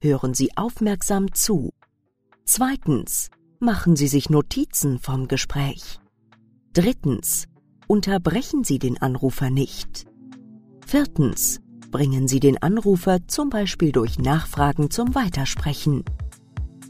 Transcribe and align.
Hören 0.00 0.32
Sie 0.32 0.56
aufmerksam 0.56 1.32
zu. 1.34 1.72
Zweitens. 2.44 3.30
Machen 3.58 3.96
Sie 3.96 4.06
sich 4.06 4.30
Notizen 4.30 5.00
vom 5.00 5.26
Gespräch. 5.26 5.98
Drittens. 6.72 7.48
Unterbrechen 7.88 8.62
Sie 8.62 8.78
den 8.78 9.02
Anrufer 9.02 9.50
nicht. 9.50 10.06
Viertens. 10.86 11.58
Bringen 11.90 12.28
Sie 12.28 12.38
den 12.38 12.62
Anrufer 12.62 13.26
zum 13.26 13.50
Beispiel 13.50 13.90
durch 13.90 14.20
Nachfragen 14.20 14.92
zum 14.92 15.16
Weitersprechen. 15.16 16.04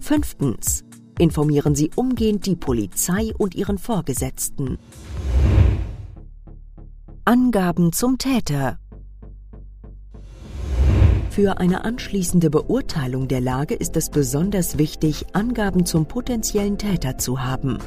Fünftens. 0.03 0.85
Informieren 1.19 1.75
Sie 1.75 1.91
umgehend 1.97 2.45
die 2.45 2.57
Polizei 2.57 3.33
und 3.39 3.55
Ihren 3.55 3.79
Vorgesetzten. 3.79 4.77
Angaben 7.25 7.95
zum 7.95 8.19
Täter. 8.19 8.79
Für 11.39 11.59
eine 11.59 11.85
anschließende 11.85 12.51
Beurteilung 12.51 13.29
der 13.29 13.41
Lage 13.41 13.77
ist 13.77 13.97
es 13.97 14.11
besonders 14.11 14.77
wichtig, 14.77 15.25
Angaben 15.35 15.87
zum 15.87 16.07
potenziellen 16.07 16.79
Täter 16.79 17.17
zu 17.17 17.45
haben. 17.45 17.79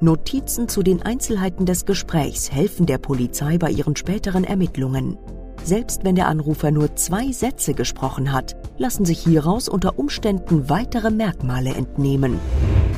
Notizen 0.00 0.68
zu 0.68 0.82
den 0.82 1.02
Einzelheiten 1.02 1.66
des 1.66 1.84
Gesprächs 1.84 2.50
helfen 2.50 2.86
der 2.86 2.96
Polizei 2.96 3.58
bei 3.58 3.68
ihren 3.68 3.94
späteren 3.94 4.42
Ermittlungen. 4.42 5.18
Selbst 5.62 6.02
wenn 6.02 6.14
der 6.14 6.28
Anrufer 6.28 6.70
nur 6.70 6.96
zwei 6.96 7.30
Sätze 7.30 7.74
gesprochen 7.74 8.32
hat, 8.32 8.56
lassen 8.78 9.04
sich 9.04 9.18
hieraus 9.18 9.68
unter 9.68 9.98
Umständen 9.98 10.70
weitere 10.70 11.10
Merkmale 11.10 11.74
entnehmen. 11.74 12.40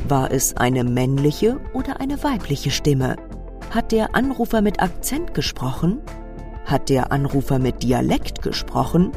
War 0.06 0.30
es 0.30 0.56
eine 0.56 0.84
männliche 0.84 1.58
oder 1.75 1.98
eine 1.98 2.23
weibliche 2.23 2.70
Stimme? 2.70 3.17
Hat 3.70 3.91
der 3.91 4.14
Anrufer 4.14 4.62
mit 4.62 4.80
Akzent 4.80 5.34
gesprochen? 5.34 5.98
Hat 6.64 6.91
der 6.91 7.11
Anrufer 7.11 7.58
mit 7.58 7.83
Dialekt 7.83 8.42
gesprochen? 8.42 9.11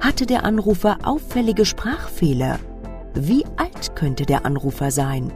Hatte 0.00 0.24
der 0.24 0.44
Anrufer 0.44 0.98
auffällige 1.02 1.66
Sprachfehler? 1.66 2.58
Wie 3.14 3.44
alt 3.56 3.94
könnte 3.94 4.24
der 4.24 4.46
Anrufer 4.46 4.90
sein? 4.90 5.30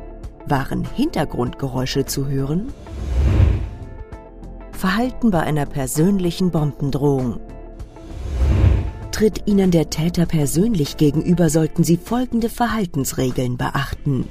Waren 0.47 0.85
Hintergrundgeräusche 0.85 2.07
zu 2.07 2.29
hören? 2.29 2.73
Verhalten 4.73 5.31
bei 5.31 5.41
einer 5.41 5.67
persönlichen 5.67 6.51
Bombendrohung. 6.51 7.41
Tritt 9.13 9.47
Ihnen 9.47 9.71
der 9.71 9.91
Täter 9.91 10.25
persönlich 10.25 10.97
gegenüber, 10.97 11.51
sollten 11.51 11.85
Sie 11.85 11.99
folgende 11.99 12.49
Verhaltensregeln 12.49 13.59
beachten. 13.59 14.27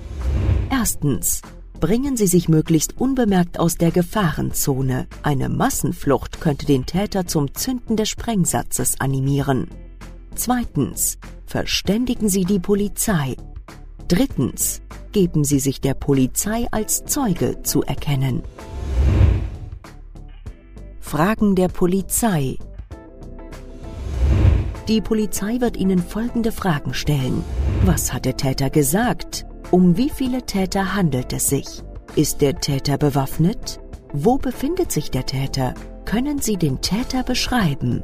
Erstens 0.71 1.41
bringen 1.79 2.17
Sie 2.17 2.27
sich 2.27 2.49
möglichst 2.49 2.99
unbemerkt 2.99 3.59
aus 3.59 3.75
der 3.75 3.91
Gefahrenzone. 3.91 5.07
Eine 5.21 5.49
Massenflucht 5.49 6.41
könnte 6.41 6.65
den 6.65 6.85
Täter 6.85 7.27
zum 7.27 7.53
Zünden 7.53 7.97
des 7.97 8.09
Sprengsatzes 8.09 8.99
animieren. 8.99 9.67
Zweitens. 10.35 11.17
Verständigen 11.45 12.29
Sie 12.29 12.45
die 12.45 12.59
Polizei. 12.59 13.35
Drittens. 14.07 14.81
Geben 15.11 15.43
Sie 15.43 15.59
sich 15.59 15.79
der 15.79 15.93
Polizei 15.93 16.67
als 16.71 17.05
Zeuge 17.05 17.61
zu 17.61 17.83
erkennen. 17.83 18.41
Fragen 20.99 21.55
der 21.55 21.67
Polizei. 21.67 22.57
Die 24.87 25.01
Polizei 25.01 25.61
wird 25.61 25.77
Ihnen 25.77 25.99
folgende 25.99 26.51
Fragen 26.51 26.93
stellen. 26.93 27.43
Was 27.85 28.11
hat 28.11 28.25
der 28.25 28.35
Täter 28.35 28.69
gesagt? 28.69 29.45
Um 29.69 29.95
wie 29.95 30.09
viele 30.09 30.45
Täter 30.45 30.95
handelt 30.95 31.31
es 31.31 31.49
sich? 31.49 31.83
Ist 32.15 32.41
der 32.41 32.59
Täter 32.59 32.97
bewaffnet? 32.97 33.79
Wo 34.11 34.37
befindet 34.37 34.91
sich 34.91 35.11
der 35.11 35.25
Täter? 35.25 35.73
Können 36.05 36.39
Sie 36.39 36.57
den 36.57 36.81
Täter 36.81 37.23
beschreiben? 37.23 38.03